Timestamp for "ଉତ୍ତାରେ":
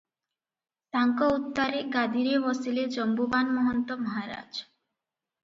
1.33-1.81